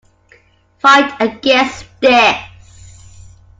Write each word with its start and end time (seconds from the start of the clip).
Fight 0.79 1.13
against 1.21 1.85
this. 1.99 2.37